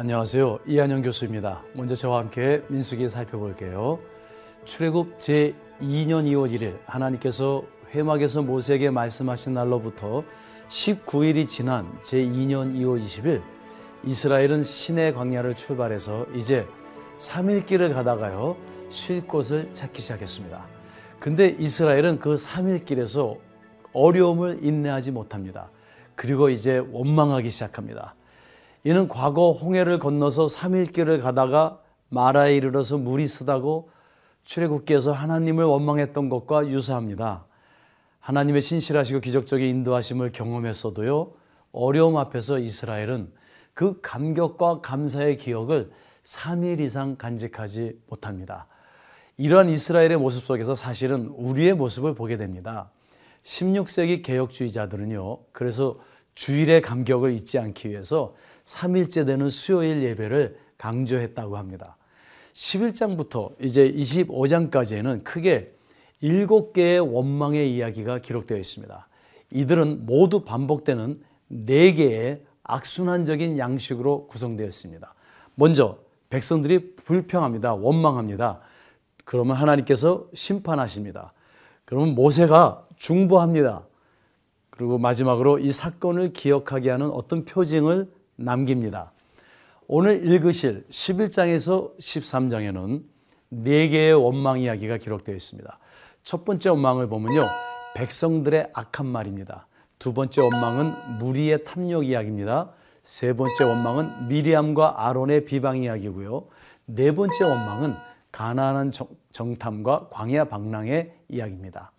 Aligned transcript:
안녕하세요. 0.00 0.60
이한영 0.64 1.02
교수입니다. 1.02 1.64
먼저 1.72 1.96
저와 1.96 2.20
함께 2.20 2.62
민수기 2.68 3.08
살펴볼게요. 3.08 3.98
출애굽 4.64 5.18
제 5.18 5.56
2년 5.80 6.24
2월 6.24 6.56
1일 6.56 6.78
하나님께서 6.86 7.64
회막에서 7.92 8.42
모세에게 8.42 8.90
말씀하신 8.90 9.54
날로부터 9.54 10.22
19일이 10.68 11.48
지난 11.48 11.98
제 12.04 12.18
2년 12.18 12.76
2월 12.76 13.04
20일 13.04 13.42
이스라엘은 14.04 14.62
시내 14.62 15.12
광야를 15.12 15.56
출발해서 15.56 16.26
이제 16.32 16.64
3일 17.18 17.66
길을 17.66 17.92
가다가요 17.92 18.56
쉴 18.90 19.26
곳을 19.26 19.68
찾기 19.74 20.00
시작했습니다. 20.00 20.64
근데 21.18 21.56
이스라엘은 21.58 22.20
그 22.20 22.36
3일 22.36 22.84
길에서 22.84 23.36
어려움을 23.92 24.60
인내하지 24.62 25.10
못합니다. 25.10 25.72
그리고 26.14 26.50
이제 26.50 26.78
원망하기 26.92 27.50
시작합니다. 27.50 28.14
이는 28.84 29.08
과거 29.08 29.52
홍해를 29.52 29.98
건너서 29.98 30.46
3일 30.46 30.92
길을 30.92 31.20
가다가 31.20 31.80
마라에 32.08 32.56
이르러서 32.56 32.98
물이 32.98 33.26
쓰다고 33.26 33.90
출애굽기에서 34.44 35.12
하나님을 35.12 35.64
원망했던 35.64 36.28
것과 36.28 36.68
유사합니다. 36.68 37.44
하나님의 38.20 38.62
신실하시고 38.62 39.20
기적적인 39.20 39.66
인도하심을 39.66 40.32
경험했어도요. 40.32 41.32
어려움 41.72 42.16
앞에서 42.16 42.58
이스라엘은 42.58 43.32
그 43.74 44.00
감격과 44.00 44.80
감사의 44.80 45.36
기억을 45.36 45.90
3일 46.24 46.80
이상 46.80 47.16
간직하지 47.16 48.00
못합니다. 48.08 48.66
이러한 49.36 49.68
이스라엘의 49.68 50.16
모습 50.16 50.44
속에서 50.44 50.74
사실은 50.74 51.28
우리의 51.28 51.74
모습을 51.74 52.14
보게 52.14 52.36
됩니다. 52.36 52.90
16세기 53.44 54.22
개혁주의자들은요, 54.24 55.38
그래서 55.52 55.98
주일의 56.34 56.82
감격을 56.82 57.32
잊지 57.32 57.58
않기 57.58 57.90
위해서 57.90 58.34
3일째 58.68 59.26
되는 59.26 59.48
수요일 59.48 60.02
예배를 60.02 60.58
강조했다고 60.76 61.56
합니다. 61.56 61.96
11장부터 62.54 63.54
이제 63.60 63.90
25장까지에는 63.90 65.24
크게 65.24 65.74
7개의 66.22 67.12
원망의 67.12 67.74
이야기가 67.74 68.18
기록되어 68.18 68.58
있습니다. 68.58 69.08
이들은 69.52 70.04
모두 70.04 70.44
반복되는 70.44 71.22
4개의 71.50 72.40
악순환적인 72.64 73.58
양식으로 73.58 74.26
구성되어 74.26 74.66
있습니다. 74.66 75.14
먼저 75.54 75.98
백성들이 76.28 76.96
불평합니다. 76.96 77.74
원망합니다. 77.74 78.60
그러면 79.24 79.56
하나님께서 79.56 80.26
심판하십니다. 80.34 81.32
그러면 81.86 82.14
모세가 82.14 82.86
중보합니다. 82.98 83.86
그리고 84.68 84.98
마지막으로 84.98 85.58
이 85.58 85.72
사건을 85.72 86.32
기억하게 86.34 86.90
하는 86.90 87.10
어떤 87.10 87.44
표징을 87.46 88.17
남깁니다. 88.38 89.12
오늘 89.86 90.24
읽으실 90.24 90.86
11장에서 90.88 91.96
13장에는 91.98 93.02
네 93.50 93.88
개의 93.88 94.14
원망 94.14 94.60
이야기가 94.60 94.98
기록되어 94.98 95.34
있습니다. 95.34 95.78
첫 96.22 96.44
번째 96.44 96.70
원망을 96.70 97.08
보면요. 97.08 97.44
백성들의 97.94 98.70
악한 98.74 99.06
말입니다. 99.06 99.66
두 99.98 100.12
번째 100.12 100.42
원망은 100.42 101.18
무리의 101.18 101.64
탐욕 101.64 102.06
이야기입니다. 102.06 102.70
세 103.02 103.32
번째 103.32 103.64
원망은 103.64 104.28
미리암과 104.28 105.06
아론의 105.06 105.44
비방 105.44 105.78
이야기고요. 105.78 106.46
네 106.84 107.14
번째 107.14 107.44
원망은 107.44 107.94
가나안 108.30 108.92
정탐과 109.32 110.08
광야 110.10 110.44
방랑의 110.44 111.14
이야기입니다. 111.28 111.92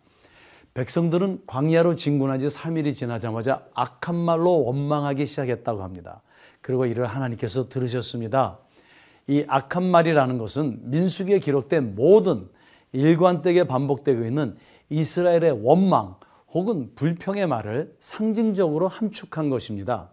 백성들은 0.76 1.44
광야로 1.48 1.96
진군한 1.96 2.40
지 2.40 2.48
3일이 2.48 2.94
지나자마자 2.94 3.66
악한 3.74 4.16
말로 4.16 4.64
원망하기 4.64 5.26
시작했다고 5.26 5.84
합니다. 5.84 6.22
그리고 6.62 6.86
이를 6.86 7.06
하나님께서 7.06 7.70
들으셨습니다. 7.70 8.60
이 9.28 9.46
악한 9.48 9.84
말이라는 9.84 10.38
것은 10.38 10.80
민수기에 10.90 11.40
기록된 11.40 11.96
모든 11.96 12.48
일관되게 12.92 13.66
반복되고 13.66 14.26
있는 14.26 14.58
이스라엘의 14.90 15.60
원망 15.64 16.16
혹은 16.52 16.92
불평의 16.96 17.48
말을 17.48 17.96
상징적으로 18.00 18.88
함축한 18.88 19.50
것입니다. 19.50 20.10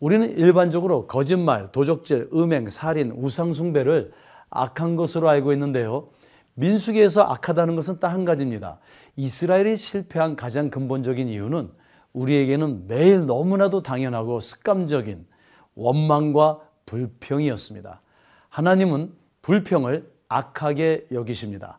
우리는 0.00 0.36
일반적으로 0.36 1.06
거짓말, 1.06 1.72
도적질, 1.72 2.28
음행, 2.34 2.68
살인, 2.68 3.12
우상숭배를 3.12 4.12
악한 4.50 4.96
것으로 4.96 5.28
알고 5.28 5.52
있는데요. 5.52 6.08
민수기에서 6.54 7.22
악하다는 7.22 7.76
것은 7.76 8.00
딱 8.00 8.12
한 8.12 8.24
가지입니다. 8.24 8.78
이스라엘이 9.16 9.76
실패한 9.76 10.36
가장 10.36 10.70
근본적인 10.70 11.28
이유는 11.28 11.70
우리에게는 12.12 12.88
매일 12.88 13.24
너무나도 13.24 13.82
당연하고 13.82 14.40
습관적인 14.40 15.26
원망과 15.74 16.60
불평이었습니다. 16.86 18.00
하나님은 18.48 19.12
불평을 19.42 20.10
악하게 20.28 21.06
여기십니다. 21.12 21.78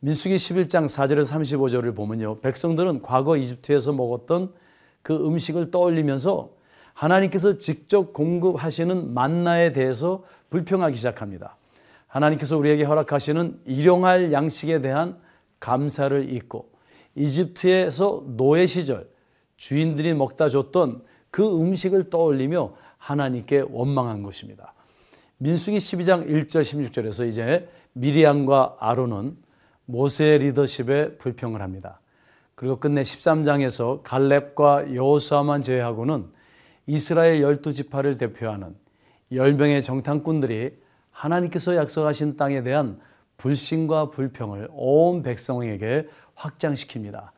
민수기 0.00 0.36
11장 0.36 0.86
4절에서 0.86 1.32
35절을 1.32 1.94
보면요. 1.94 2.40
백성들은 2.40 3.02
과거 3.02 3.36
이집트에서 3.36 3.92
먹었던 3.92 4.52
그 5.02 5.14
음식을 5.14 5.70
떠올리면서 5.70 6.50
하나님께서 6.94 7.58
직접 7.58 8.12
공급하시는 8.12 9.14
만나에 9.14 9.72
대해서 9.72 10.24
불평하기 10.50 10.96
시작합니다. 10.96 11.56
하나님께서 12.06 12.58
우리에게 12.58 12.84
허락하시는 12.84 13.60
일용할 13.64 14.32
양식에 14.32 14.80
대한 14.80 15.18
감사를 15.60 16.32
잊고 16.34 16.70
이집트에서 17.14 18.24
노예 18.36 18.66
시절 18.66 19.08
주인들이 19.56 20.14
먹다 20.14 20.48
줬던 20.48 21.02
그 21.30 21.42
음식을 21.60 22.10
떠올리며 22.10 22.74
하나님께 23.02 23.64
원망한 23.68 24.22
것입니다. 24.22 24.74
민수기 25.38 25.78
12장 25.78 26.28
1절 26.28 26.62
16절에서 26.62 27.28
이제 27.28 27.68
미리암과 27.94 28.76
아론은 28.78 29.36
모세의 29.86 30.38
리더십에 30.38 31.16
불평을 31.16 31.60
합니다. 31.60 32.00
그리고 32.54 32.78
끝내 32.78 33.02
13장에서 33.02 34.02
갈렙과 34.04 34.94
여호수아만 34.94 35.62
제외하고는 35.62 36.26
이스라엘 36.86 37.42
열두 37.42 37.74
지파를 37.74 38.18
대표하는 38.18 38.76
10명의 39.32 39.82
정탐꾼들이 39.82 40.70
하나님께서 41.10 41.74
약속하신 41.74 42.36
땅에 42.36 42.62
대한 42.62 43.00
불신과 43.36 44.10
불평을 44.10 44.68
온 44.70 45.22
백성에게 45.22 46.06
확장시킵니다. 46.36 47.30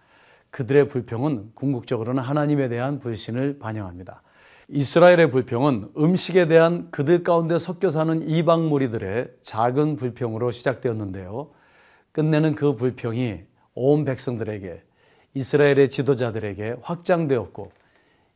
그들의 0.51 0.89
불평은 0.89 1.53
궁극적으로는 1.55 2.23
하나님에 2.23 2.69
대한 2.69 2.99
불신을 2.99 3.59
반영합니다. 3.59 4.23
이스라엘의 4.69 5.31
불평은 5.31 5.93
음식에 5.99 6.47
대한 6.47 6.91
그들 6.91 7.23
가운데 7.23 7.59
섞여 7.59 7.91
사는 7.91 8.27
이방 8.29 8.69
무리들의 8.69 9.29
작은 9.43 9.97
불평으로 9.97 10.51
시작되었는데요. 10.51 11.51
끝내는 12.13 12.55
그 12.55 12.75
불평이 12.75 13.41
온 13.75 14.05
백성들에게 14.05 14.83
이스라엘의 15.35 15.91
지도자들에게 15.91 16.77
확장되었고 16.81 17.73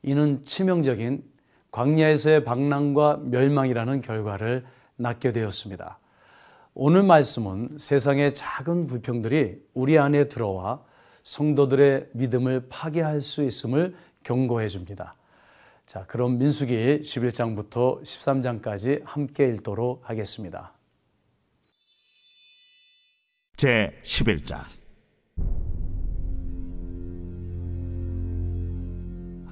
이는 0.03 0.43
치명적인 0.45 1.23
광야에서의 1.71 2.45
방랑과 2.45 3.21
멸망이라는 3.23 4.03
결과를 4.03 4.65
낳게 4.97 5.33
되었습니다. 5.33 5.99
오늘 6.75 7.03
말씀은 7.05 7.79
세상의 7.79 8.35
작은 8.35 8.87
불평들이 8.87 9.63
우리 9.75 9.99
안에 9.99 10.29
들어와 10.29 10.83
성도들의 11.25 12.09
믿음을 12.13 12.67
파괴할 12.69 13.21
수 13.21 13.43
있음을 13.45 13.95
경고해 14.25 14.69
줍니다. 14.69 15.15
자, 15.89 16.05
그럼 16.07 16.37
민수기 16.37 17.01
11장부터 17.03 18.03
13장까지 18.03 19.01
함께 19.07 19.49
읽도록 19.49 20.03
하겠습니다. 20.05 20.75
제 23.57 23.99
11장 24.05 24.67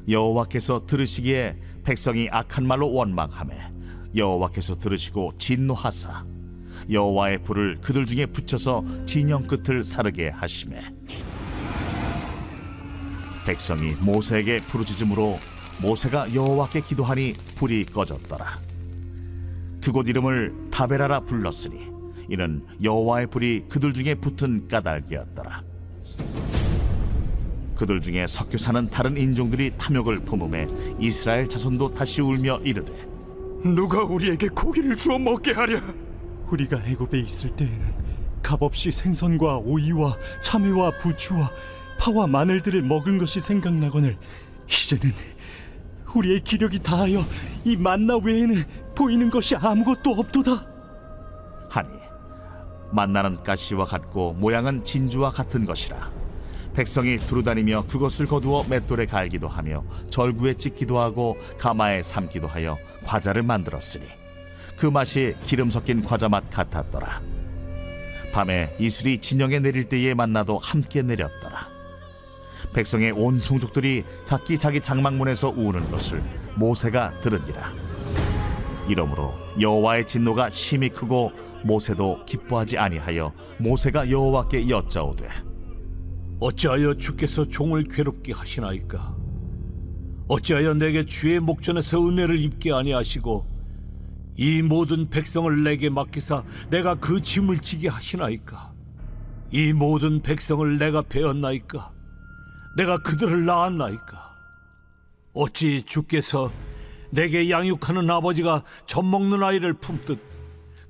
여호와께서 0.06 0.84
들으시기에 0.84 1.56
백성이 1.84 2.28
악한 2.30 2.66
말로 2.66 2.92
원망하매 2.92 3.72
여호와께서 4.14 4.76
들으시고 4.76 5.38
진노하사 5.38 6.26
여호와의 6.90 7.44
불을 7.44 7.80
그들 7.80 8.04
중에 8.04 8.26
붙여서 8.26 8.84
진영 9.06 9.46
끝을 9.46 9.84
사르게 9.84 10.28
하심에 10.28 10.82
백성이 13.46 13.92
모세에게 14.02 14.58
부르짖음으로 14.58 15.55
모세가 15.80 16.34
여호와께 16.34 16.80
기도하니 16.80 17.34
불이 17.56 17.84
꺼졌더라. 17.86 18.60
그곳 19.82 20.08
이름을 20.08 20.52
다베라라 20.70 21.20
불렀으니 21.20 21.88
이는 22.28 22.64
여호와의 22.82 23.28
불이 23.28 23.66
그들 23.68 23.92
중에 23.92 24.14
붙은 24.14 24.68
까닭이었더라. 24.68 25.62
그들 27.76 28.00
중에 28.00 28.26
섞여 28.26 28.56
사는 28.56 28.88
다른 28.88 29.16
인종들이 29.16 29.72
탐욕을 29.76 30.20
품음에 30.20 30.66
이스라엘 30.98 31.48
자손도 31.48 31.92
다시 31.94 32.22
울며 32.22 32.58
이르되 32.64 32.92
누가 33.62 34.02
우리에게 34.02 34.48
고기를 34.48 34.96
주어 34.96 35.18
먹게 35.18 35.52
하랴? 35.52 35.82
우리가 36.50 36.82
애굽에 36.86 37.20
있을 37.20 37.54
때에는 37.54 38.06
값없이 38.42 38.90
생선과 38.90 39.58
오이와 39.58 40.16
참외와 40.42 40.98
부추와 40.98 41.50
파와 41.98 42.26
마늘들을 42.26 42.82
먹은 42.82 43.18
것이 43.18 43.40
생각나거늘 43.40 44.16
이제는 44.68 45.12
우리의 46.16 46.40
기력이 46.40 46.78
다하여 46.78 47.20
이 47.64 47.76
만나 47.76 48.16
외에는 48.16 48.64
보이는 48.94 49.30
것이 49.30 49.54
아무것도 49.56 50.12
없도다. 50.12 50.66
하니 51.68 51.88
만나는 52.92 53.42
가시와 53.42 53.84
같고 53.84 54.34
모양은 54.34 54.84
진주와 54.84 55.30
같은 55.30 55.64
것이라. 55.64 56.10
백성이 56.74 57.18
두루다니며 57.18 57.86
그것을 57.86 58.26
거두어 58.26 58.64
맷돌에 58.68 59.06
갈기도 59.06 59.48
하며 59.48 59.84
절구에 60.10 60.54
찍기도 60.54 60.98
하고 60.98 61.36
가마에 61.58 62.02
삶기도 62.02 62.46
하여 62.46 62.76
과자를 63.04 63.42
만들었으니 63.42 64.04
그 64.76 64.86
맛이 64.86 65.34
기름 65.42 65.70
섞인 65.70 66.04
과자 66.04 66.28
맛 66.28 66.50
같았더라. 66.50 67.22
밤에 68.32 68.76
이슬이 68.78 69.18
진영에 69.18 69.60
내릴 69.60 69.88
때에 69.88 70.12
만나도 70.12 70.58
함께 70.58 71.00
내렸더라 71.00 71.75
백성의 72.72 73.12
온 73.12 73.40
종족들이 73.40 74.04
각기 74.26 74.58
자기 74.58 74.80
장막문에서 74.80 75.50
우는 75.50 75.90
것을 75.90 76.22
모세가 76.56 77.20
들으니라 77.20 77.72
이러므로 78.88 79.34
여호와의 79.60 80.06
진노가 80.06 80.50
심히 80.50 80.88
크고 80.88 81.32
모세도 81.64 82.24
기뻐하지 82.26 82.78
아니하여 82.78 83.32
모세가 83.58 84.10
여호와께 84.10 84.68
여짜오되 84.68 85.28
어찌하여 86.38 86.94
주께서 86.94 87.46
종을 87.48 87.84
괴롭게 87.84 88.32
하시나이까? 88.32 89.16
어찌하여 90.28 90.74
내게 90.74 91.04
주의 91.06 91.40
목전에서 91.40 92.06
은혜를 92.06 92.38
입게 92.38 92.72
아니하시고 92.72 93.46
이 94.36 94.60
모든 94.60 95.08
백성을 95.08 95.62
내게 95.64 95.88
맡기사 95.88 96.44
내가 96.68 96.96
그 96.96 97.20
짐을 97.20 97.60
지게 97.60 97.88
하시나이까? 97.88 98.72
이 99.50 99.72
모든 99.72 100.20
백성을 100.20 100.78
내가 100.78 101.02
배웠나이까? 101.02 101.95
내가 102.76 102.98
그들을 102.98 103.46
낳았나이까? 103.46 104.36
어찌 105.32 105.82
주께서 105.86 106.50
내게 107.10 107.48
양육하는 107.48 108.08
아버지가 108.10 108.64
젖 108.84 109.02
먹는 109.02 109.42
아이를 109.42 109.72
품듯 109.72 110.20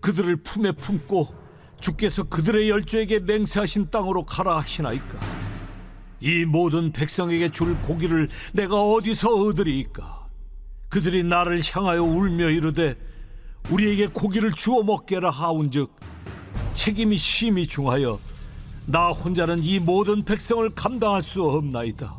그들을 0.01 0.37
품에 0.37 0.73
품고 0.73 1.29
주께서 1.81 2.25
그들의 2.25 2.69
열조에게 2.71 3.21
맹세하신 3.21 3.91
땅으로 3.91 4.25
가라 4.25 4.59
하시나이까? 4.59 5.21
이 6.21 6.45
모든 6.45 6.91
백성에게 6.91 7.53
줄 7.53 7.77
고기를 7.83 8.29
내가 8.53 8.83
어디서 8.83 9.29
얻으리이까? 9.29 10.27
그들이 10.89 11.23
나를 11.23 11.63
향하여 11.71 12.03
울며 12.03 12.51
이르되 12.51 12.97
우리에게 13.71 14.09
고기를 14.09 14.53
주어 14.53 14.83
먹게라 14.83 15.31
하운즉 15.31 15.95
책임이 16.75 17.17
심히 17.17 17.69
중하여 17.69 18.19
나 18.89 19.09
혼자는 19.09 19.65
이 19.65 19.81
모든 19.81 20.25
백성을 20.25 20.69
감당할 20.71 21.21
수 21.21 21.43
없나이다. 21.43 22.17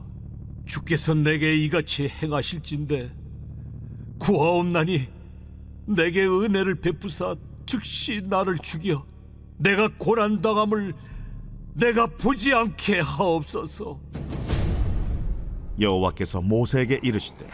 주께서 0.65 1.13
내게 1.13 1.55
이같이 1.55 2.09
행하실진데 2.09 3.09
구하옵나니 4.19 5.07
내게 5.85 6.25
은혜를 6.25 6.75
베푸사 6.75 7.35
즉시 7.65 8.21
나를 8.21 8.57
죽여 8.57 9.05
내가 9.57 9.89
고난 9.97 10.41
당함을 10.41 10.93
내가 11.73 12.05
보지 12.05 12.53
않게 12.53 12.99
하옵소서. 12.99 13.97
여호와께서 15.79 16.41
모세에게 16.41 16.99
이르시되 17.01 17.47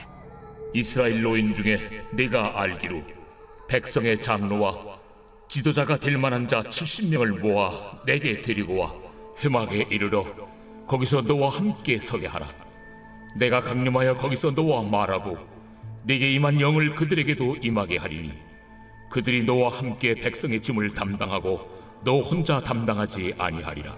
이스라엘 0.73 1.21
노인 1.21 1.53
중에 1.53 1.77
네가 2.13 2.59
알기로 2.59 3.03
백성의 3.67 4.21
장로와 4.21 4.97
지도자가 5.47 5.99
될 5.99 6.17
만한 6.17 6.47
자 6.47 6.61
70명을 6.61 7.39
모아 7.41 8.01
내게 8.05 8.41
데리고 8.41 8.77
와 8.77 9.02
회막에 9.41 9.87
이르러 9.89 10.25
거기서 10.87 11.21
너와 11.21 11.49
함께 11.49 11.99
서게 11.99 12.27
하라 12.27 12.47
내가 13.37 13.61
강림하여 13.61 14.17
거기서 14.17 14.51
너와 14.51 14.83
말하고 14.83 15.37
네게 16.03 16.33
임한 16.33 16.59
영을 16.59 16.95
그들에게도 16.95 17.57
임하게 17.61 17.97
하리니 17.97 18.33
그들이 19.09 19.43
너와 19.43 19.71
함께 19.71 20.13
백성의 20.15 20.61
짐을 20.61 20.93
담당하고 20.93 21.71
너 22.03 22.19
혼자 22.19 22.59
담당하지 22.59 23.35
아니하리라 23.37 23.95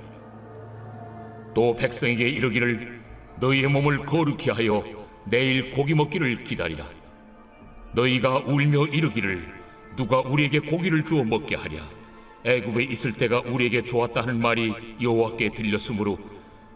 또 1.55 1.75
백성에게 1.75 2.27
이르기를 2.29 3.01
너희의 3.39 3.67
몸을 3.69 4.05
거룩히 4.05 4.51
하여 4.51 4.83
내일 5.25 5.71
고기 5.71 5.95
먹기를 5.95 6.43
기다리라. 6.43 6.85
너희가 7.93 8.39
울며 8.45 8.85
이르기를 8.87 9.47
누가 9.95 10.19
우리에게 10.19 10.59
고기를 10.59 11.05
주어 11.05 11.23
먹게 11.23 11.55
하랴. 11.55 11.77
애굽에 12.45 12.83
있을 12.83 13.13
때가 13.13 13.41
우리에게 13.41 13.83
좋았다 13.83 14.21
하는 14.21 14.39
말이 14.39 14.71
여호와께 15.01 15.49
들렸으므로 15.49 16.17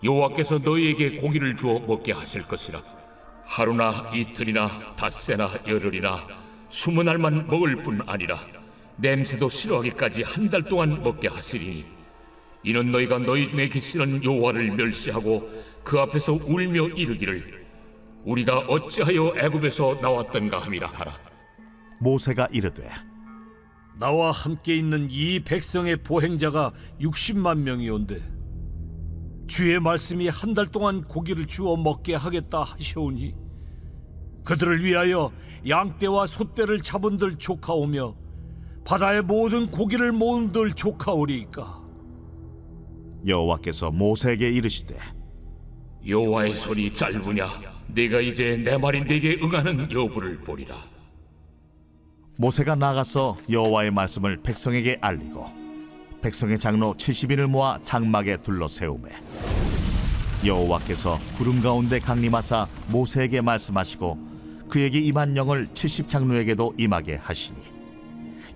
여호와께서 0.04 0.60
너희에게 0.60 1.18
고기를 1.18 1.56
주어 1.56 1.80
먹게 1.80 2.12
하실 2.12 2.42
것이라. 2.44 2.82
하루나 3.44 4.10
이틀이나 4.14 4.96
닷새나 4.96 5.50
열흘이나 5.68 6.28
스무 6.70 7.04
날만 7.04 7.48
먹을 7.48 7.76
뿐 7.78 8.00
아니라 8.06 8.40
냄새도 8.98 9.50
싫어하기까지 9.50 10.24
한 10.24 10.50
달 10.50 10.62
동안 10.64 11.02
먹게 11.04 11.28
하시리니 11.28 11.86
이는 12.64 12.92
너희가 12.92 13.20
너희 13.20 13.48
중에 13.48 13.70
계시는 13.70 14.24
여호와를 14.24 14.72
멸시하고 14.72 15.50
그 15.84 16.00
앞에서 16.00 16.34
울며 16.34 16.90
이르기를 16.90 17.66
우리가 18.26 18.60
어찌하여 18.60 19.34
애굽에서 19.38 20.00
나왔던가 20.02 20.60
함이라 20.60 20.88
하라 20.88 21.14
모세가 22.00 22.50
이르되 22.52 22.90
나와 24.00 24.32
함께 24.32 24.76
있는 24.78 25.08
이 25.12 25.42
백성의 25.42 25.98
보행자가 26.04 26.72
60만 27.02 27.60
명이온데 27.60 28.22
주의 29.48 29.80
말씀이 29.80 30.28
한 30.30 30.54
달 30.54 30.68
동안 30.68 31.02
고기를 31.02 31.46
주어 31.46 31.76
먹게 31.76 32.16
하겠다 32.16 32.64
하시오니 32.64 33.36
그들을 34.46 34.84
위하여 34.84 35.32
양떼와 35.68 36.28
소떼를 36.28 36.82
잡은들 36.82 37.36
조카오며 37.38 38.16
바다의 38.86 39.22
모든 39.24 39.70
고기를 39.70 40.12
모은들 40.14 40.74
조카오리이까. 40.74 41.80
여호와께서 43.28 43.92
모세에게 43.92 44.50
이르시되 44.50 44.98
여호와의 46.08 46.56
손이 46.56 46.94
짧으냐? 46.94 47.48
네가 47.88 48.22
이제 48.22 48.56
내 48.64 48.78
말이 48.78 49.02
네게 49.04 49.40
응하는 49.44 49.92
여부를 49.92 50.38
보리라 50.40 50.76
모세가 52.40 52.76
나가서 52.76 53.36
여호와의 53.50 53.92
말씀을 53.92 54.38
백성에게 54.42 55.00
알리고 55.02 55.46
백성의 56.22 56.58
장로 56.58 56.94
70인을 56.96 57.48
모아 57.48 57.80
장막에 57.84 58.38
둘러 58.38 58.70
세우매 58.70 59.10
여호와께서 60.46 61.20
구름 61.38 61.62
가운데 61.62 62.00
강림하사 62.00 62.66
모세에게 62.88 63.42
말씀하시고 63.42 64.30
그에게 64.70 65.00
임한 65.00 65.36
영을 65.36 65.68
70장로에게도 65.74 66.80
임하게 66.80 67.16
하시니 67.16 67.58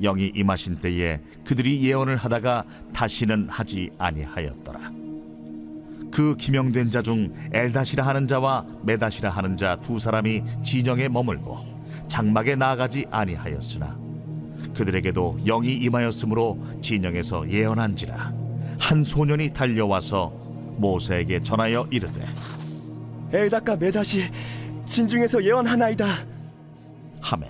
영이 0.01 0.31
임하신 0.33 0.77
때에 0.79 1.19
그들이 1.43 1.83
예언을 1.83 2.15
하다가 2.15 2.63
다시는 2.93 3.49
하지 3.49 3.89
아니하였더라. 3.97 4.79
그 6.09 6.37
기명된 6.37 6.89
자 6.89 7.01
중 7.01 7.33
엘다시라 7.51 8.07
하는 8.07 8.27
자와 8.27 8.65
메다시라 8.83 9.29
하는 9.29 9.57
자 9.57 9.75
두 9.83 9.99
사람이 9.99 10.41
진영에 10.63 11.09
머물고 11.09 11.72
장막에 12.17 12.55
나아가지 12.55 13.07
아니하였으나 13.09 13.97
그들에게도 14.75 15.39
영이 15.47 15.73
임하였으므로 15.77 16.63
진영에서 16.79 17.49
예언한지라 17.49 18.31
한 18.79 19.03
소년이 19.03 19.51
달려와서 19.51 20.29
모세에게 20.77 21.39
전하여 21.41 21.87
이르되 21.89 22.23
엘다카 23.31 23.77
메다시 23.77 24.29
진중에서 24.85 25.43
예언하나이다. 25.43 26.05
하매 27.19 27.47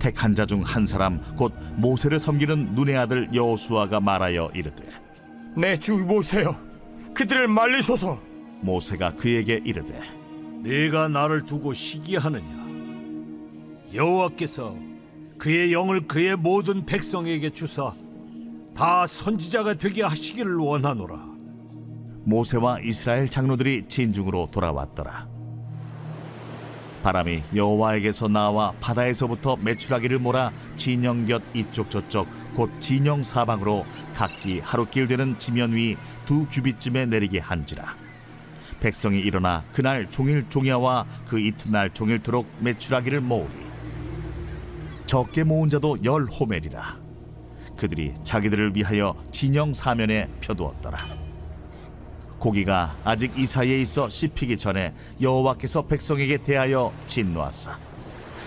택한 0.00 0.34
자 0.34 0.44
중 0.44 0.62
한 0.64 0.84
사람 0.84 1.20
곧 1.36 1.52
모세를 1.76 2.18
섬기는 2.18 2.74
눈의 2.74 2.96
아들 2.96 3.28
여호수아가 3.32 4.00
말하여 4.00 4.50
이르되 4.54 4.82
내 5.56 5.76
주 5.78 5.92
모세여 5.94 6.56
그들을 7.14 7.46
말리소서 7.46 8.18
모세가 8.60 9.14
그에게 9.14 9.60
이르되 9.64 10.00
네가 10.64 11.06
나를 11.08 11.46
두고 11.46 11.72
시기하느냐 11.74 12.66
여호와께서 13.94 14.76
그의 15.38 15.72
영을 15.72 16.06
그의 16.06 16.36
모든 16.36 16.84
백성에게 16.84 17.50
주사 17.50 17.92
다 18.74 19.06
선지자가 19.06 19.74
되게 19.74 20.02
하시기를 20.02 20.56
원하노라 20.56 21.26
모세와 22.24 22.80
이스라엘 22.80 23.28
장로들이 23.28 23.86
진중으로 23.88 24.48
돌아왔더라. 24.50 25.26
바람이 27.02 27.42
여호와에게서 27.54 28.28
나와 28.28 28.72
바다에서부터 28.80 29.56
메추라기를 29.56 30.18
몰아 30.18 30.52
진영 30.76 31.24
곁 31.24 31.42
이쪽 31.54 31.90
저쪽 31.90 32.28
곧 32.54 32.70
진영 32.80 33.22
사방으로 33.22 33.86
각기 34.14 34.58
하루길 34.60 35.06
되는 35.06 35.38
지면 35.38 35.72
위 35.74 35.96
두 36.28 36.46
규빗쯤에 36.48 37.06
내리게 37.06 37.38
한지라. 37.38 37.96
백성이 38.80 39.20
일어나 39.20 39.64
그날 39.72 40.10
종일 40.10 40.44
종야와 40.50 41.06
그 41.26 41.40
이튿날 41.40 41.88
종일토록 41.94 42.46
메추라기를 42.60 43.22
모으리. 43.22 43.67
적게 45.08 45.42
모은 45.42 45.70
자도 45.70 46.04
열 46.04 46.26
호멜이라. 46.26 46.98
그들이 47.78 48.12
자기들을 48.24 48.76
위하여 48.76 49.14
진영 49.32 49.72
사면에 49.72 50.28
펴두었더라. 50.42 50.98
고기가 52.38 52.94
아직 53.04 53.36
이 53.38 53.46
사이에 53.46 53.80
있어 53.80 54.10
씹히기 54.10 54.58
전에 54.58 54.94
여호와께서 55.18 55.86
백성에게 55.86 56.44
대하여 56.44 56.92
진노하사 57.06 57.78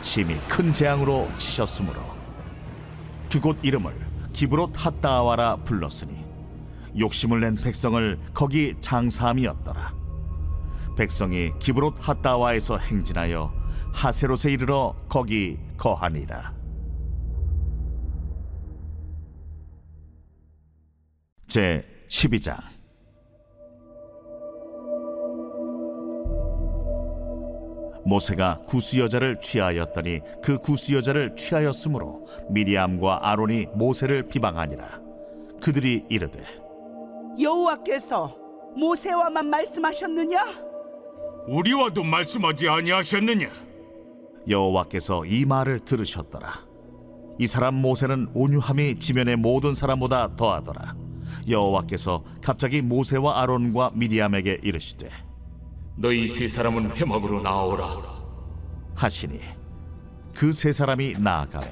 심히 0.03 0.37
큰 0.47 0.71
재앙으로 0.71 1.27
치셨으므로 1.39 1.99
그곳 3.29 3.57
이름을 3.63 3.93
기브롯 4.31 4.71
핫다와라 4.75 5.57
불렀으니 5.65 6.23
욕심을 6.97 7.41
낸 7.41 7.55
백성을 7.55 8.19
거기 8.33 8.75
장사함이었더라 8.79 9.93
백성이 10.95 11.51
기브롯 11.59 11.95
핫다와에서 11.99 12.77
행진하여 12.77 13.60
하세롯에 13.93 14.51
이르러 14.51 14.95
거기 15.07 15.57
거하니라 15.77 16.53
제 21.47 21.83
12장 22.09 22.57
모세가 28.03 28.61
구스 28.65 28.97
여자를 28.97 29.39
취하였더니 29.41 30.21
그 30.41 30.57
구스 30.57 30.93
여자를 30.93 31.35
취하였으므로 31.35 32.27
미리암과 32.49 33.19
아론이 33.29 33.67
모세를 33.75 34.23
비방하니라 34.23 34.99
그들이 35.61 36.05
이르되 36.09 36.43
여호와께서 37.39 38.35
모세와만 38.75 39.49
말씀하셨느냐? 39.49 40.45
우리와도 41.47 42.03
말씀하지 42.03 42.67
아니하셨느냐? 42.67 43.70
여호와께서 44.47 45.25
이 45.25 45.45
말을 45.45 45.79
들으셨더라 45.81 46.51
이 47.39 47.47
사람 47.47 47.75
모세는 47.75 48.29
온유함이 48.33 48.99
지면의 48.99 49.35
모든 49.37 49.73
사람보다 49.75 50.35
더하더라 50.35 50.95
여호와께서 51.47 52.23
갑자기 52.41 52.81
모세와 52.81 53.41
아론과 53.41 53.91
미리암에게 53.95 54.59
이르시되 54.63 55.09
너희 55.95 56.27
세 56.27 56.47
사람은 56.47 56.95
회막으로 56.95 57.41
나오라. 57.41 57.87
하시니 58.95 59.39
그 60.33 60.53
세 60.53 60.71
사람이 60.73 61.13
나아가매 61.19 61.67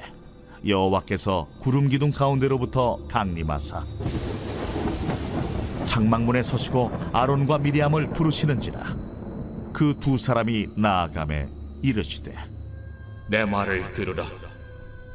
여호와께서 0.68 1.48
구름 1.60 1.88
기둥 1.90 2.12
가운데로부터 2.12 3.00
강림하사 3.08 3.86
장막문에 5.86 6.44
서시고 6.44 6.92
아론과 7.14 7.60
미리암을 7.60 8.12
부르시는지라 8.14 8.96
그 9.74 9.94
두 10.00 10.18
사람이 10.18 10.68
나아가매 10.76 11.48
이르시되 11.82 12.34
내 13.30 13.46
말을 13.46 13.94
들으라. 13.94 14.26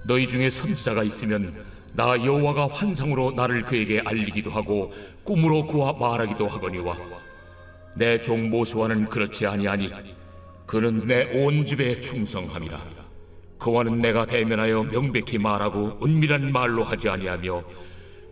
너희 0.04 0.26
중에 0.28 0.50
선지자가 0.50 1.02
있으면 1.04 1.64
나 1.94 2.10
여호와가 2.22 2.68
환상으로 2.68 3.32
나를 3.32 3.62
그에게 3.62 4.00
알리기도 4.04 4.50
하고 4.50 4.92
꿈으로 5.24 5.66
그와 5.66 5.92
말하기도 5.94 6.46
하거니와 6.46 6.96
내 7.96 8.20
종 8.20 8.48
모세와는 8.50 9.08
그렇지 9.08 9.46
아니하니 9.46 9.90
그는 10.66 11.02
내 11.06 11.30
온 11.34 11.64
집에 11.64 12.00
충성함이라. 12.00 12.78
그와는 13.58 14.00
내가 14.00 14.26
대면하여 14.26 14.82
명백히 14.84 15.38
말하고 15.38 15.98
은밀한 16.04 16.52
말로 16.52 16.82
하지 16.84 17.08
아니하며 17.08 17.62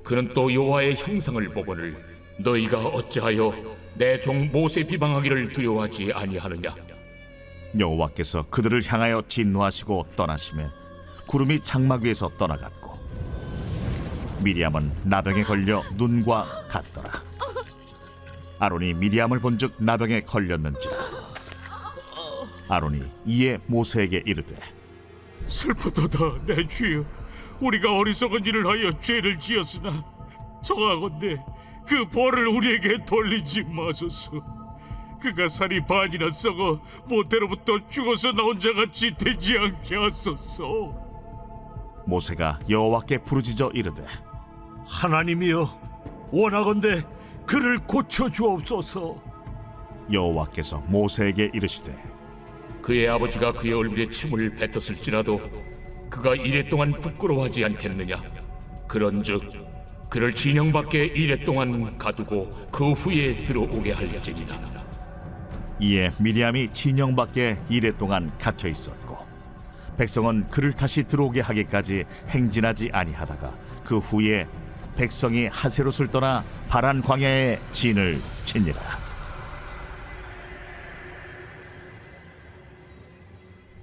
그는 0.05 0.29
또 0.35 0.53
여호와의 0.53 0.97
형상을 0.97 1.43
보거늘 1.49 1.97
너희가 2.39 2.87
어찌하여 2.87 3.55
내 3.95 4.19
종 4.21 4.47
모세 4.53 4.83
비방하기를 4.83 5.53
두려워하지 5.53 6.13
아니하느냐 6.13 6.75
여호와께서 7.79 8.47
그들을 8.51 8.83
향하여 8.85 9.23
진노하시고 9.29 10.09
떠나심에 10.17 10.69
구름이 11.27 11.61
장막 11.63 12.03
위에서 12.03 12.29
떠나갔고 12.37 12.99
미리암은 14.43 14.93
나병에 15.05 15.45
걸려 15.45 15.83
눈과 15.95 16.67
같더라. 16.69 17.23
아론이 18.59 18.95
미리암을 18.95 19.39
본즉 19.39 19.75
나병에 19.79 20.23
걸렸는지라 20.23 20.95
아론이 22.69 23.03
이에 23.27 23.59
모세에게 23.67 24.23
이르되 24.27 24.55
슬프도다 25.47 26.47
내 26.47 26.67
주여. 26.67 27.05
우리가 27.61 27.97
어리석은 27.97 28.45
일을 28.45 28.67
하여 28.67 28.91
죄를 29.01 29.39
지었으나 29.39 30.05
정하건대 30.65 31.37
그 31.87 32.09
벌을 32.09 32.49
우리에게 32.49 33.05
돌리지 33.07 33.63
마소서 33.63 34.31
그가 35.23 35.47
살이 35.47 35.81
반이나 35.81 36.31
썩어 36.31 36.81
모태로부터 37.07 37.79
죽어서 37.89 38.33
나온 38.33 38.59
자같이 38.59 39.15
되지 39.17 39.57
않게 39.57 39.95
하소서. 39.95 40.93
모세가 42.05 42.59
여호와께 42.69 43.19
부르짖어 43.19 43.71
이르되 43.73 44.05
하나님이여 44.85 46.29
원하건대 46.33 47.05
그를 47.47 47.79
고쳐 47.87 48.29
주옵소서. 48.29 49.23
여호와께서 50.13 50.79
모세에게 50.89 51.53
이르시되 51.55 51.97
그의 52.83 53.09
아버지가 53.09 53.53
그의 53.53 53.75
얼굴에 53.75 54.09
침을 54.09 54.57
뱉었을지라도 54.57 55.41
그가 56.11 56.35
이래 56.35 56.69
동안 56.69 57.01
부끄러워하지 57.01 57.65
않겠느냐? 57.65 58.21
그런즉 58.89 59.41
그를 60.11 60.35
진영 60.35 60.73
밖에 60.73 61.05
이래 61.05 61.45
동안 61.45 61.97
가두고 61.97 62.51
그 62.73 62.91
후에 62.91 63.45
들어오게 63.45 63.93
할지니라 63.93 64.82
이에 65.83 66.13
미리암이 66.17 66.73
진영 66.73 67.17
밖에 67.17 67.59
이래 67.69 67.91
동안 67.91 68.31
갇혀 68.39 68.69
있었고 68.69 69.19
백성은 69.99 70.49
그를 70.49 70.73
다시 70.73 71.03
들어오게 71.03 71.41
하기까지 71.41 72.05
행진하지 72.29 72.91
아니하다가 72.93 73.53
그 73.83 73.99
후에 73.99 74.47
백성이 74.97 75.49
하세롯을 75.49 76.09
떠나 76.13 76.45
바란 76.69 77.03
광야에 77.03 77.59
진을 77.73 78.21
치니라. 78.45 78.81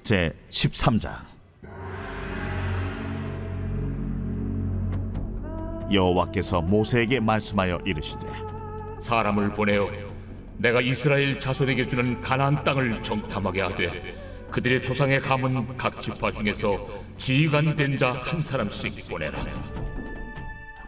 제 0.04 0.34
13장. 0.50 1.20
여호와께서 5.92 6.62
모세에게 6.62 7.20
말씀하여 7.20 7.80
이르시되 7.84 8.28
사람을 9.00 9.54
보내어 9.54 10.09
내가 10.60 10.82
이스라엘 10.82 11.40
자손에게 11.40 11.86
주는 11.86 12.22
가나안 12.22 12.64
땅을 12.66 13.02
정탐하게 13.02 13.62
하되 13.62 14.48
그들의 14.52 14.82
조상의 14.82 15.22
가문 15.22 15.78
각 15.78 16.02
지파 16.02 16.32
중에서 16.32 16.78
지휘관 17.18 17.76
된 17.76 17.98
자 17.98 18.12
한 18.12 18.44
사람씩 18.44 19.08
보내라. 19.10 19.40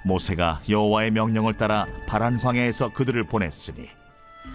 모세가 0.03 0.61
여호와의 0.67 1.11
명령을 1.11 1.53
따라 1.53 1.85
바란 2.07 2.37
광야에서 2.39 2.89
그들을 2.89 3.23
보냈으니 3.25 3.87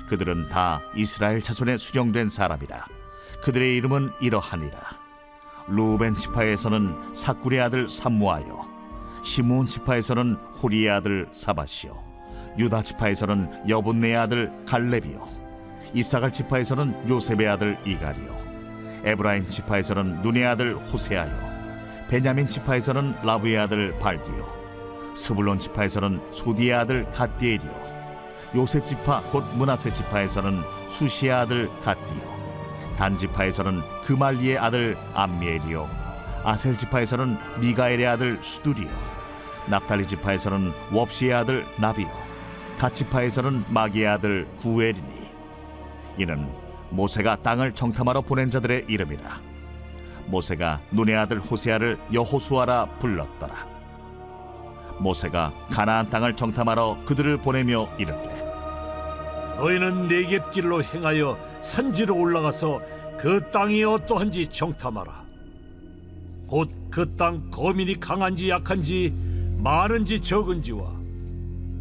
그들은 0.08 0.48
다 0.50 0.80
이스라엘 0.94 1.40
자손에 1.40 1.78
수령된 1.78 2.28
사람이라. 2.30 2.86
그들의 3.42 3.76
이름은 3.76 4.10
이러하니라. 4.20 4.78
루벤 5.68 6.16
지파에서는 6.16 7.14
사쿠리 7.14 7.58
아들 7.60 7.88
삼무하여 7.88 8.66
시므온 9.24 9.66
지파에서는 9.66 10.34
호리의 10.62 10.90
아들 10.90 11.28
사바시요 11.32 12.05
유다 12.58 12.82
지파에서는 12.82 13.68
여분네 13.68 14.16
아들 14.16 14.50
갈렙이요. 14.66 15.28
이사갈 15.92 16.32
지파에서는 16.32 17.08
요셉의 17.08 17.46
아들 17.48 17.76
이갈이요. 17.84 18.34
에브라임 19.04 19.50
지파에서는 19.50 20.22
눈의 20.22 20.46
아들 20.46 20.74
호세아요. 20.76 21.56
베냐민 22.08 22.48
지파에서는 22.48 23.16
라브의 23.22 23.58
아들 23.58 23.98
발디요. 23.98 25.14
스불론 25.16 25.58
지파에서는 25.58 26.32
소디의 26.32 26.72
아들 26.72 27.10
갓디엘이요. 27.10 27.86
요셉 28.54 28.86
지파 28.86 29.20
곧 29.32 29.44
문하세 29.56 29.90
지파에서는 29.90 30.60
수시의 30.88 31.32
아들 31.32 31.68
갓디요. 31.82 32.36
단 32.96 33.18
지파에서는 33.18 33.82
그말리의 34.04 34.56
아들 34.56 34.96
암미엘이요. 35.14 35.88
아셀 36.42 36.78
지파에서는 36.78 37.36
미가엘의 37.60 38.06
아들 38.06 38.38
수두리요. 38.42 38.88
납달리 39.66 40.06
지파에서는 40.06 40.72
웁시의 40.92 41.34
아들 41.34 41.66
나비요 41.78 42.25
갓 42.78 42.94
지파에서는 42.94 43.64
마기의 43.70 44.06
아들 44.06 44.46
구엘이니 44.60 45.26
이는 46.18 46.48
모세가 46.90 47.36
땅을 47.42 47.72
정탐하러 47.74 48.20
보낸 48.22 48.50
자들의 48.50 48.84
이름이라 48.88 49.40
모세가 50.26 50.80
눈의 50.90 51.16
아들 51.16 51.38
호세아를 51.40 51.98
여호수아라 52.12 52.86
불렀더라 52.98 53.66
모세가 54.98 55.52
가나안 55.70 56.10
땅을 56.10 56.36
정탐하러 56.36 56.98
그들을 57.04 57.38
보내며 57.38 57.88
이르되 57.98 58.36
너희는 59.58 60.08
네겝 60.08 60.50
길로 60.50 60.82
행하여 60.82 61.38
산지로 61.62 62.14
올라가서 62.16 62.80
그 63.18 63.40
땅이 63.50 63.82
어떠한지 63.84 64.46
정탐하라. 64.48 65.24
곧 66.46 66.68
그 66.90 67.16
땅 67.16 67.50
거민이 67.50 67.98
강한지 67.98 68.50
약한지 68.50 69.12
많은지 69.58 70.20
적은지와 70.20 70.95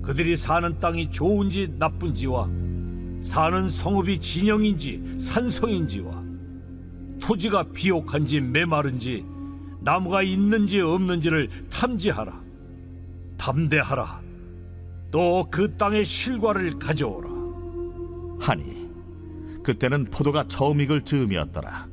그들이 0.06 0.38
사는 0.38 0.80
땅이 0.80 1.10
좋은지 1.10 1.74
나쁜지와 1.80 2.48
사는 3.22 3.68
성읍이 3.68 4.20
진영인지 4.20 5.18
산성인지와 5.20 6.24
토지가 7.20 7.64
비옥한지 7.74 8.40
메마른지 8.40 9.26
나무가 9.82 10.22
있는지 10.22 10.80
없는지를 10.82 11.50
탐지하라. 11.72 12.42
담대하라. 13.38 14.22
또 15.12 15.48
그 15.50 15.76
땅의 15.78 16.06
실과를 16.06 16.78
가져오라. 16.78 17.30
하니 18.40 18.90
그때는 19.64 20.06
포도가 20.06 20.46
처음 20.48 20.82
익을 20.82 21.04
즈음이었더라 21.04 21.88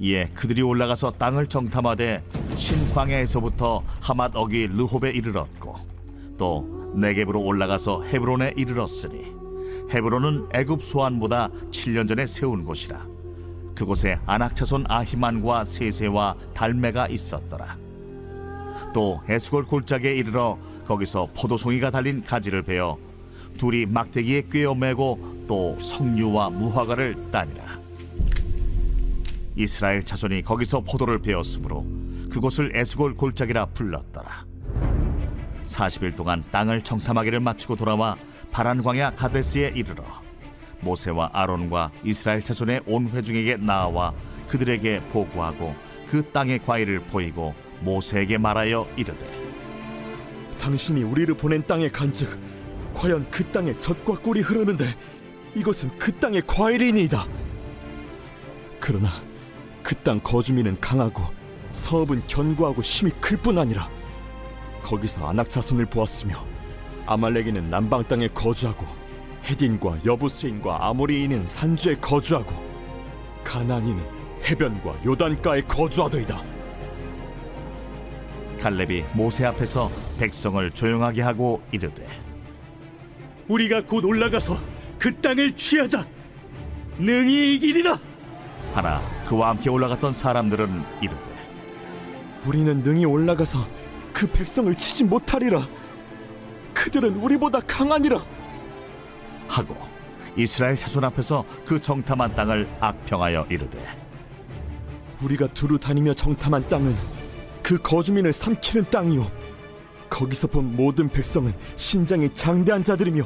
이에 0.00 0.26
그들이 0.34 0.60
올라가서 0.60 1.12
땅을 1.12 1.46
정탐하되 1.46 2.22
신광야에서부터 2.56 3.82
하맛 4.00 4.32
어기 4.34 4.66
르홉에 4.66 5.10
이르렀고 5.12 5.76
또 6.36 6.75
네겝으로 6.94 7.40
올라가서 7.40 8.04
헤브론에 8.04 8.54
이르렀으니 8.56 9.34
헤브론은 9.90 10.48
애굽 10.54 10.82
소안보다 10.82 11.50
7년 11.70 12.08
전에 12.08 12.26
세운 12.26 12.64
곳이라. 12.64 13.06
그곳에 13.74 14.18
아낙차손 14.26 14.86
아히만과 14.88 15.64
세세와 15.64 16.34
달메가 16.54 17.08
있었더라. 17.08 17.76
또 18.92 19.20
에스골 19.28 19.66
골짜기에 19.66 20.14
이르러 20.14 20.58
거기서 20.86 21.28
포도송이가 21.36 21.90
달린 21.90 22.24
가지를 22.24 22.62
베어 22.62 22.96
둘이 23.58 23.86
막대기에 23.86 24.46
꿰어 24.50 24.74
매고 24.74 25.44
또 25.46 25.78
석류와 25.78 26.50
무화과를 26.50 27.30
따니라. 27.30 27.78
이스라엘 29.54 30.04
자손이 30.04 30.42
거기서 30.42 30.80
포도를 30.80 31.18
베었으므로 31.18 31.86
그곳을 32.30 32.72
에스골 32.74 33.14
골짜기라 33.16 33.66
불렀더라 33.66 34.44
40일 35.66 36.16
동안 36.16 36.44
땅을 36.50 36.82
정탐하기를 36.82 37.40
마치고 37.40 37.76
돌아와 37.76 38.16
바란 38.50 38.82
광야 38.82 39.10
가데스에 39.14 39.72
이르러 39.74 40.02
모세와 40.80 41.30
아론과 41.32 41.90
이스라엘 42.04 42.42
자손의 42.42 42.82
온 42.86 43.08
회중에게 43.08 43.56
나와 43.58 44.12
그들에게 44.48 45.00
보고하고 45.08 45.74
그 46.06 46.22
땅의 46.30 46.60
과일을 46.64 47.00
보이고 47.00 47.54
모세에게 47.80 48.38
말하여 48.38 48.88
이르되 48.96 49.26
당신이 50.58 51.02
우리를 51.02 51.34
보낸 51.34 51.66
땅에 51.66 51.88
간즉 51.88 52.38
과연 52.94 53.30
그 53.30 53.44
땅에 53.52 53.78
젖과 53.78 54.14
꿀이 54.20 54.40
흐르는데 54.40 54.94
이것은 55.54 55.90
그 55.98 56.12
땅의 56.18 56.42
과일이니이다. 56.46 57.26
그러나 58.80 59.08
그 59.82 59.94
땅 60.02 60.20
거주민은 60.20 60.80
강하고 60.80 61.22
서업은 61.72 62.22
견고하고 62.26 62.82
힘이 62.82 63.10
클 63.20 63.36
뿐 63.36 63.58
아니라 63.58 63.88
거기서 64.86 65.28
아낙 65.28 65.50
자손을 65.50 65.86
보았으며 65.86 66.44
아말렉인은 67.06 67.68
남방 67.68 68.04
땅에 68.04 68.28
거주하고 68.28 68.86
헤딘과 69.44 69.98
여부스인과 70.04 70.88
아모리인은 70.88 71.48
산주에 71.48 71.96
거주하고 71.96 72.54
가나안인은 73.42 74.04
해변과 74.48 75.04
요단가에 75.04 75.62
거주하더이다. 75.62 76.40
갈렙이 78.60 79.04
모세 79.14 79.44
앞에서 79.46 79.90
백성을 80.18 80.70
조용하게 80.70 81.22
하고 81.22 81.62
이르되 81.72 82.06
우리가 83.48 83.82
곧 83.82 84.04
올라가서 84.04 84.58
그 84.98 85.14
땅을 85.20 85.56
취하자. 85.56 86.06
능히 86.98 87.56
이기리라. 87.56 87.98
하나 88.72 89.00
그와 89.26 89.50
함께 89.50 89.68
올라갔던 89.68 90.12
사람들은 90.12 90.84
이르되 91.02 91.30
우리는 92.46 92.82
능히 92.82 93.04
올라가서 93.04 93.66
그 94.16 94.26
백성을 94.26 94.74
치지 94.74 95.04
못하리라. 95.04 95.68
그들은 96.72 97.16
우리보다 97.16 97.60
강하니라. 97.60 98.24
하고 99.46 99.76
이스라엘 100.34 100.74
자손 100.74 101.04
앞에서 101.04 101.44
그 101.66 101.82
정탐한 101.82 102.34
땅을 102.34 102.66
악평하여 102.80 103.46
이르되 103.50 103.78
우리가 105.20 105.48
두루 105.48 105.78
다니며 105.78 106.14
정탐한 106.14 106.66
땅은 106.66 106.96
그 107.62 107.76
거주민을 107.76 108.32
삼키는 108.32 108.88
땅이요. 108.88 109.30
거기서 110.08 110.46
본 110.46 110.74
모든 110.74 111.10
백성은 111.10 111.52
신장이 111.76 112.32
장대한 112.32 112.82
자들이며 112.82 113.22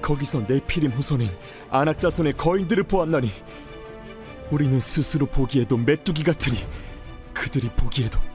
거기서 0.00 0.44
네피림 0.46 0.92
후손인 0.92 1.30
아낙 1.68 1.98
자손의 1.98 2.34
거인들을 2.34 2.84
보았나니 2.84 3.32
우리는 4.52 4.78
스스로 4.78 5.26
보기에도 5.26 5.76
메뚜기 5.76 6.22
같으니 6.22 6.64
그들이 7.34 7.70
보기에도 7.70 8.27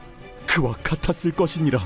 그와 0.54 0.72
같았을 0.84 1.32
것이니라. 1.32 1.80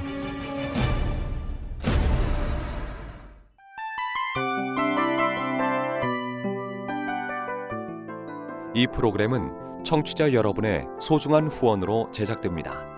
이 8.74 8.87
프로그램은 8.87 9.85
청취자 9.85 10.35
여러분의 10.35 10.85
소중한 11.00 11.48
후원으로 11.48 12.11
제작됩니다. 12.12 12.97